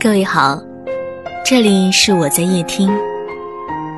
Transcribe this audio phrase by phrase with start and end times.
[0.00, 0.62] 各位好，
[1.44, 2.88] 这里是我在夜听，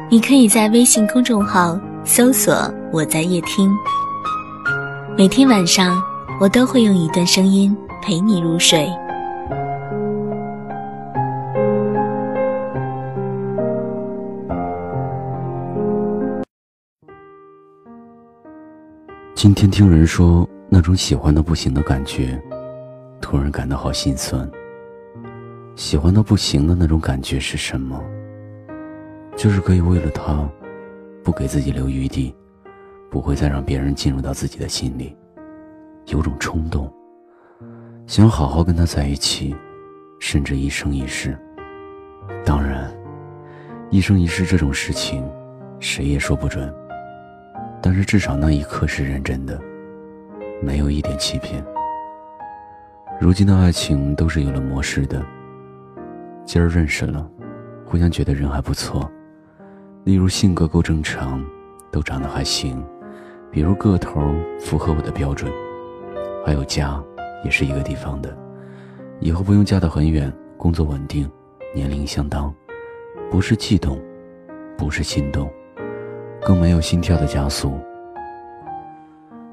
[0.08, 2.54] 你可以在微信公众号搜索
[2.90, 3.70] “我在夜听”，
[5.14, 6.02] 每天晚上
[6.40, 8.88] 我都会用一段声音陪你入睡。
[19.34, 22.40] 今天听人说，那种喜欢的不行的感觉，
[23.20, 24.50] 突然感到好心酸。
[25.76, 28.02] 喜欢到不行的那种感觉是什么？
[29.36, 30.46] 就是可以为了他，
[31.24, 32.34] 不给自己留余地，
[33.10, 35.16] 不会再让别人进入到自己的心里，
[36.06, 36.92] 有种冲动，
[38.06, 39.56] 想好好跟他在一起，
[40.18, 41.38] 甚至一生一世。
[42.44, 42.92] 当然，
[43.90, 45.26] 一生一世这种事情，
[45.78, 46.72] 谁也说不准。
[47.80, 49.58] 但是至少那一刻是认真的，
[50.62, 51.64] 没有一点欺骗。
[53.18, 55.24] 如今的爱情都是有了模式的。
[56.52, 57.30] 今儿认识了，
[57.86, 59.08] 互相觉得人还不错，
[60.02, 61.40] 例如性格够正常，
[61.92, 62.84] 都长得还行，
[63.52, 64.20] 比如个头
[64.58, 65.48] 符合我的标准，
[66.44, 67.00] 还有家
[67.44, 68.36] 也是一个地方的，
[69.20, 71.30] 以后不用嫁得很远，工作稳定，
[71.72, 72.52] 年龄相当，
[73.30, 73.96] 不是悸动，
[74.76, 75.48] 不是心动。
[76.42, 77.78] 更没有心跳的加速，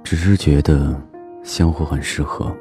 [0.04, 1.00] 只是觉得
[1.44, 2.52] 相互很适合。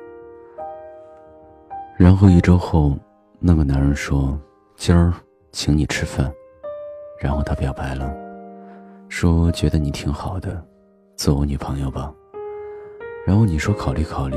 [1.96, 2.94] 然后一周后，
[3.46, 4.36] 那个男人说
[4.74, 5.14] ：“今儿
[5.52, 6.28] 请你吃饭。”
[7.22, 8.12] 然后他表白了，
[9.08, 10.60] 说：“觉得你挺好的，
[11.14, 12.12] 做我女朋友吧。”
[13.24, 14.36] 然后你说：“考虑考虑。”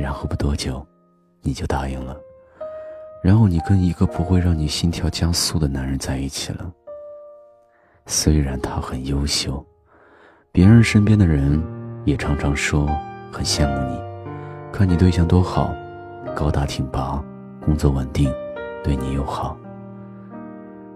[0.00, 0.82] 然后不多久，
[1.42, 2.16] 你就答应了。
[3.22, 6.72] 然后你跟一个不会让你心跳加速的男人在一起了。
[8.06, 9.62] 虽然他很优秀，
[10.52, 11.62] 别人身边的人
[12.06, 12.86] 也常常说
[13.30, 14.00] 很羡慕你，
[14.72, 15.70] 看你对象多好，
[16.34, 17.22] 高大挺拔，
[17.66, 18.32] 工作稳定，
[18.82, 19.58] 对你又好。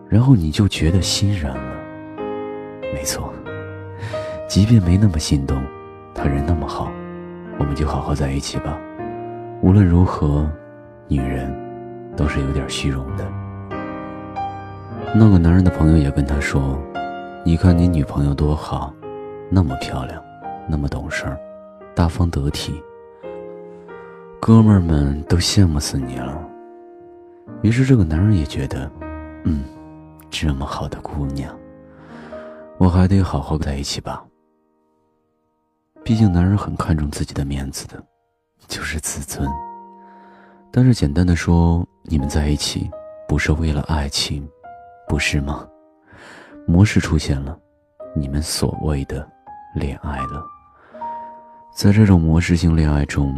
[0.09, 1.63] 然后你就觉得欣然了。
[2.95, 3.33] 没错，
[4.49, 5.61] 即便没那么心动，
[6.15, 6.91] 他人那么好，
[7.59, 8.79] 我们就好好在一起吧。
[9.61, 10.49] 无论如何，
[11.09, 11.53] 女人
[12.17, 13.27] 都是有点虚荣的。
[15.13, 16.79] 那个男人的朋友也跟他说。
[17.43, 18.93] 你看你女朋友多好，
[19.49, 20.23] 那么漂亮，
[20.69, 21.41] 那么懂事儿，
[21.95, 22.81] 大方得体。
[24.39, 26.50] 哥们儿们都羡慕死你了。
[27.63, 28.91] 于是这个男人也觉得，
[29.45, 29.65] 嗯，
[30.31, 31.55] 这么好的姑娘，
[32.79, 34.25] 我还得好好在一起吧。
[36.03, 38.03] 毕竟男人很看重自己的面子的，
[38.67, 39.49] 就是自尊。
[40.73, 42.91] 但是简单的说，你们在一起
[43.29, 44.49] 不是为了爱情，
[45.07, 45.67] 不是吗？
[46.67, 47.59] 模式出现了，
[48.15, 49.29] 你们所谓的
[49.75, 50.43] 恋爱了。
[51.75, 53.35] 在这种模式性恋爱中，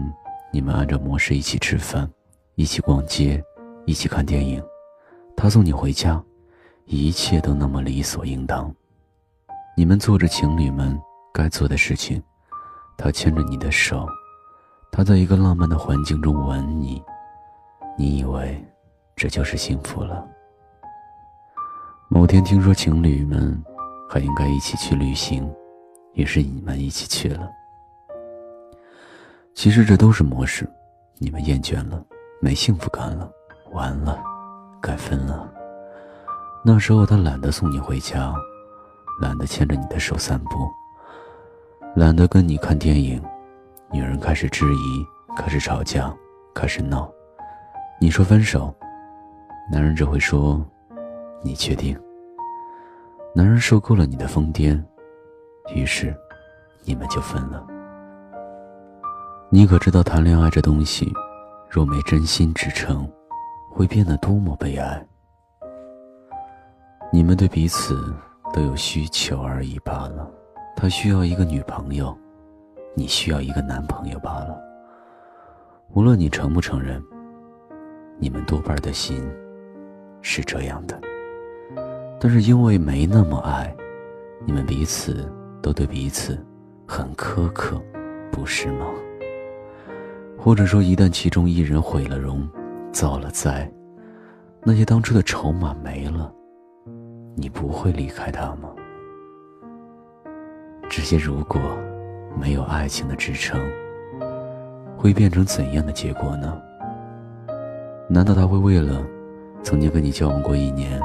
[0.52, 2.08] 你们按照模式一起吃饭，
[2.54, 3.42] 一起逛街，
[3.84, 4.62] 一起看电影，
[5.36, 6.22] 他送你回家，
[6.86, 8.72] 一切都那么理所应当。
[9.76, 10.98] 你们做着情侣们
[11.32, 12.22] 该做的事情，
[12.96, 14.06] 他牵着你的手，
[14.90, 17.02] 他在一个浪漫的环境中吻你，
[17.98, 18.62] 你以为
[19.16, 20.26] 这就是幸福了。
[22.08, 23.60] 某天听说情侣们
[24.08, 25.50] 还应该一起去旅行，
[26.12, 27.50] 于是你们一起去了。
[29.54, 30.70] 其实这都是模式，
[31.18, 32.04] 你们厌倦了，
[32.40, 33.30] 没幸福感了，
[33.72, 34.22] 完了，
[34.80, 35.50] 该分了。
[36.64, 38.32] 那时候他懒得送你回家，
[39.20, 40.70] 懒得牵着你的手散步，
[41.96, 43.22] 懒得跟你看电影。
[43.90, 45.06] 女人开始质疑，
[45.36, 46.14] 开始吵架，
[46.54, 47.10] 开始闹。
[48.00, 48.74] 你说分手，
[49.70, 50.64] 男人只会说。
[51.44, 51.98] 你确定？
[53.34, 54.80] 男人受够了你的疯癫，
[55.74, 56.14] 于是
[56.84, 57.66] 你们就分了。
[59.50, 61.12] 你可知道谈恋爱这东西，
[61.68, 63.10] 若没真心支撑，
[63.74, 65.06] 会变得多么悲哀？
[67.10, 68.14] 你们对彼此
[68.52, 70.30] 都有需求而已罢了。
[70.76, 72.16] 他需要一个女朋友，
[72.94, 74.60] 你需要一个男朋友罢了。
[75.94, 77.02] 无论你承不承认，
[78.18, 79.26] 你们多半的心
[80.20, 81.00] 是这样的。
[82.20, 83.74] 但是因为没那么爱，
[84.44, 85.26] 你们彼此
[85.62, 86.38] 都对彼此
[86.86, 87.80] 很苛刻，
[88.30, 88.86] 不是吗？
[90.38, 92.46] 或者说，一旦其中一人毁了容，
[92.92, 93.70] 造了灾，
[94.62, 96.32] 那些当初的筹码没了，
[97.34, 98.68] 你不会离开他吗？
[100.90, 101.58] 这些如果
[102.38, 103.58] 没有爱情的支撑，
[104.96, 106.60] 会变成怎样的结果呢？
[108.08, 109.02] 难道他会为了
[109.62, 111.00] 曾经跟你交往过一年？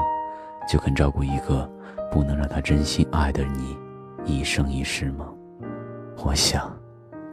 [0.70, 1.66] 就肯照顾一个
[2.12, 3.74] 不能让他真心爱的你
[4.26, 5.26] 一生一世吗？
[6.22, 6.70] 我想，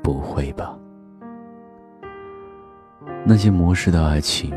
[0.02, 0.80] 不会吧。
[3.28, 4.54] 那些模式的爱情，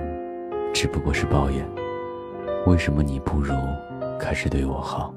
[0.74, 1.66] 只不过是抱怨，
[2.66, 3.54] 为什么你不如
[4.20, 5.14] 开始对我好？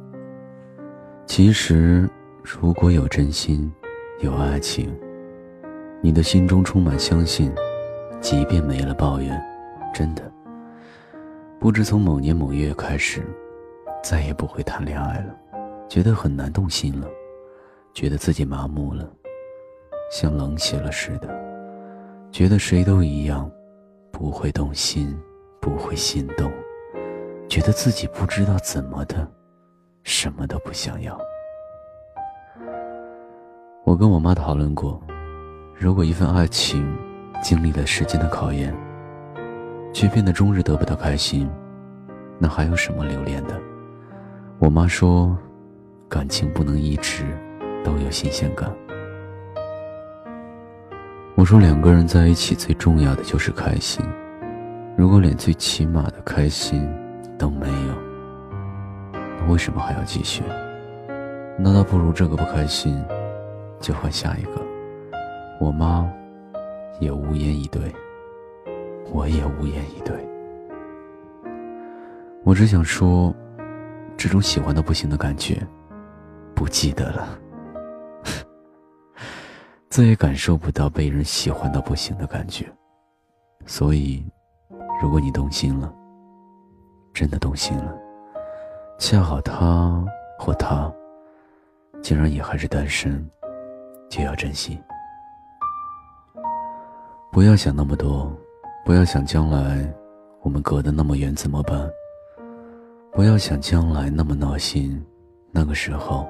[1.26, 2.10] 其实，
[2.42, 3.70] 如果有真心，
[4.22, 4.98] 有爱情，
[6.00, 7.54] 你的心中充满相信，
[8.22, 9.38] 即便没了抱怨，
[9.94, 10.32] 真的，
[11.60, 13.22] 不知从某年某月开始，
[14.02, 15.36] 再也不会谈恋爱了，
[15.90, 17.08] 觉得很难动心了，
[17.94, 19.12] 觉得自己麻木了，
[20.10, 21.28] 像冷血了似的，
[22.32, 23.52] 觉得谁都一样，
[24.10, 25.14] 不会动心，
[25.60, 26.50] 不会心动，
[27.50, 29.30] 觉得自己不知道怎么的，
[30.04, 31.20] 什么都不想要。
[33.84, 35.02] 我跟我妈讨论过，
[35.76, 36.98] 如果一份爱情
[37.44, 38.74] 经历了时间的考验，
[39.94, 41.50] 却变得终日得不到开心，
[42.40, 43.60] 那还有什么留恋的？
[44.58, 45.38] 我妈说，
[46.08, 47.26] 感情不能一直
[47.84, 48.74] 都有新鲜感。
[51.42, 54.06] 我说，两个人在一起最重要的就是开心，
[54.96, 56.88] 如果连最起码的开心
[57.36, 60.44] 都没有，为什么还要继续？
[61.58, 63.04] 那倒不如这个不开心。
[63.80, 64.52] 就换下一个，
[65.60, 66.08] 我妈
[67.00, 67.92] 也无言以对，
[69.12, 70.16] 我也无言以对。
[72.44, 73.34] 我只想说，
[74.16, 75.60] 这种喜欢到不行的感觉，
[76.54, 77.30] 不记得了，
[79.92, 82.66] 再也感受不到被人喜欢到不行的感觉。
[83.66, 84.26] 所以，
[85.02, 85.94] 如果你动心了，
[87.14, 87.94] 真的动心了，
[88.98, 90.02] 恰好他
[90.40, 90.90] 或她，
[92.02, 93.30] 竟然也还是单身。
[94.10, 94.82] 就要珍惜，
[97.32, 98.32] 不要想那么多，
[98.86, 99.94] 不要想将来
[100.42, 101.90] 我们隔得那么远怎么办？
[103.12, 105.06] 不要想将来那么闹心，
[105.52, 106.30] 那个时候，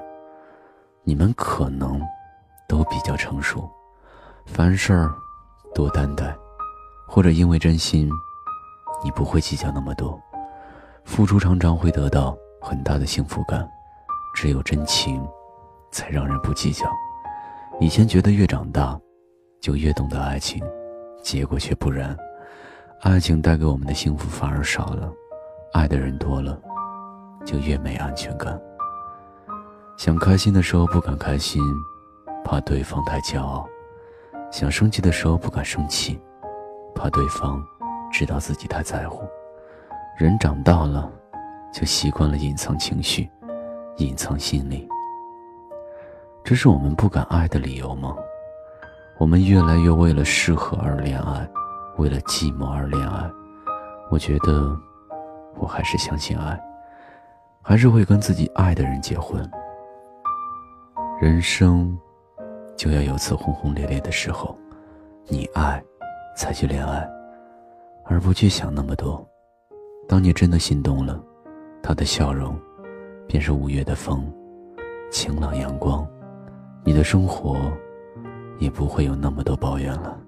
[1.04, 2.00] 你们可能
[2.72, 3.70] 都比较成熟，
[4.46, 5.06] 凡事
[5.74, 6.34] 多担待，
[7.06, 8.08] 或者因为真心，
[9.04, 10.18] 你不会计较那么多，
[11.04, 13.68] 付出常常会得到很大的幸福感，
[14.34, 15.22] 只有真情，
[15.90, 16.86] 才让人不计较。
[17.78, 18.98] 以前觉得越长大，
[19.60, 20.64] 就越懂得爱情，
[21.22, 22.16] 结果却不然。
[23.02, 25.12] 爱情带给我们的幸福反而少了，
[25.74, 26.58] 爱的人多了，
[27.44, 28.58] 就越没安全感。
[29.98, 31.62] 想开心的时候不敢开心，
[32.44, 33.64] 怕对方太骄傲；
[34.50, 36.20] 想生气的时候不敢生气，
[36.94, 37.62] 怕对方
[38.12, 39.22] 知道自己太在乎。
[40.16, 41.10] 人长大了，
[41.72, 43.28] 就习惯了隐藏情绪，
[43.96, 44.86] 隐藏心理。
[46.44, 48.16] 这是我们不敢爱的理由吗？
[49.18, 51.48] 我们越来越为了适合而恋爱，
[51.96, 53.30] 为了寂寞而恋爱。
[54.10, 54.76] 我觉得，
[55.56, 56.60] 我还是相信爱，
[57.62, 59.48] 还是会跟自己爱的人结婚。
[61.20, 61.96] 人生
[62.76, 64.56] 就要有次轰轰烈烈的时候，
[65.28, 65.82] 你爱，
[66.36, 67.08] 才去恋爱，
[68.04, 69.24] 而不去想那么多。
[70.08, 71.22] 当你真的心动了，
[71.82, 72.58] 他的笑容，
[73.26, 74.32] 便是五月的风，
[75.10, 76.06] 晴朗阳光。
[76.84, 77.56] 你的生活
[78.58, 80.18] 也不会有那么多抱怨了，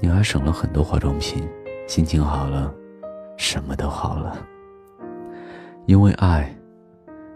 [0.00, 1.46] 你还省了很多化妆品，
[1.86, 2.72] 心情好了，
[3.36, 4.38] 什么都好了。
[5.86, 6.50] 因为爱，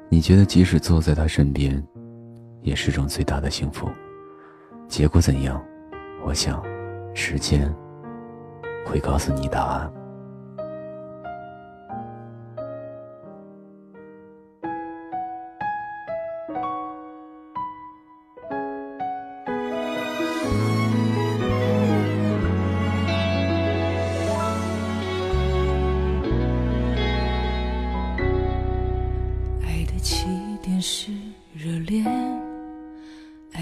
[0.08, 1.86] 你觉得即使坐在他身边，
[2.66, 3.88] 也是种最大的幸福。
[4.88, 5.64] 结果怎样？
[6.24, 6.60] 我想，
[7.14, 7.72] 时间
[8.84, 9.92] 会告诉你答案。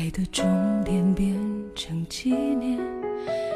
[0.05, 0.45] 爱的终
[0.85, 1.35] 点变
[1.75, 2.79] 成纪念，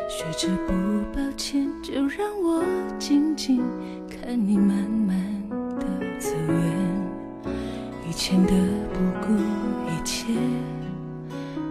[0.08, 0.72] 学着不
[1.14, 2.64] 抱歉，就让我
[2.98, 3.62] 静静
[4.08, 5.18] 看你慢慢
[5.78, 5.84] 的
[6.18, 7.52] 走远。
[8.08, 8.52] 以前的
[8.94, 9.34] 不顾
[9.92, 10.32] 一切，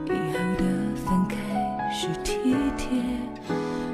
[0.05, 0.63] 以后的
[0.95, 2.37] 分开是体
[2.77, 3.01] 贴，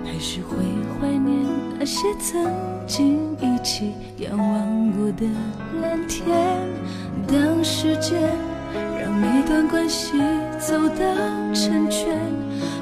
[0.03, 0.57] 还是会
[0.99, 1.45] 怀念
[1.79, 2.45] 那些曾
[2.85, 5.25] 经一起仰望过的
[5.81, 6.27] 蓝天。
[7.25, 8.52] 当时间。
[9.01, 10.21] 让每段关系
[10.59, 11.05] 走到
[11.53, 12.17] 成全，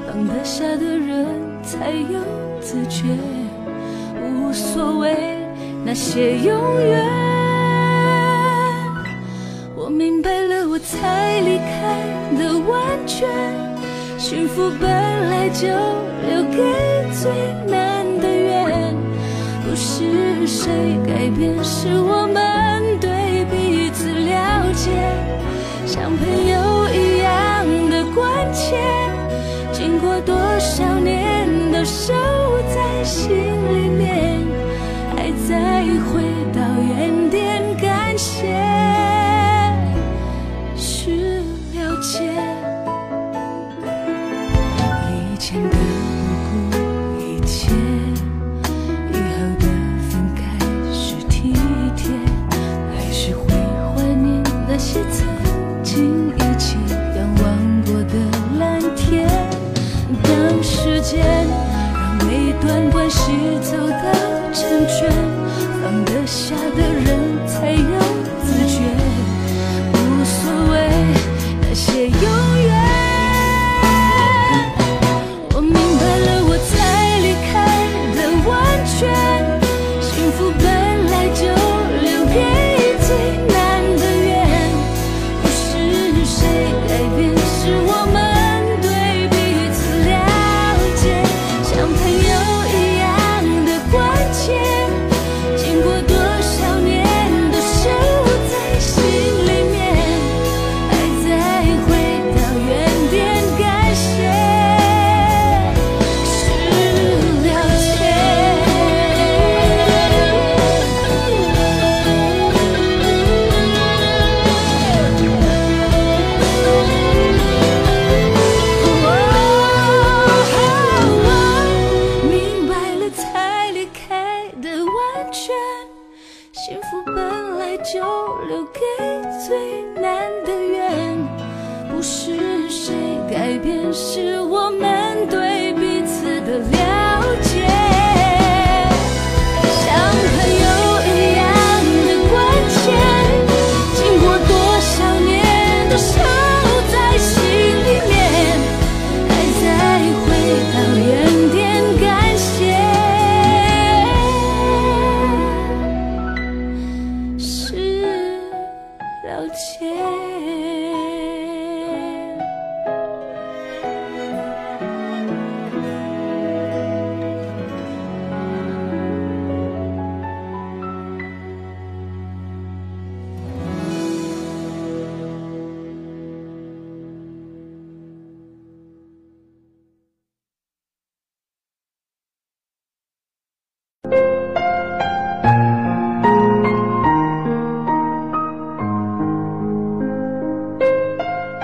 [0.06, 1.26] 放得下的人
[1.62, 2.20] 才有
[2.60, 3.04] 自觉，
[4.22, 5.16] 无所谓
[5.84, 7.06] 那些永远。
[9.74, 11.98] 我明白了，我才离开
[12.38, 13.28] 的完全，
[14.18, 14.88] 幸福本
[15.28, 16.62] 来就留给
[17.12, 17.30] 最
[17.68, 18.94] 难的缘，
[19.64, 20.70] 不是谁
[21.06, 24.90] 改变，是我们对彼此了解。
[25.92, 28.78] 像朋友一样的关切，
[29.74, 32.14] 经过多少年都守
[32.74, 34.41] 在心里面，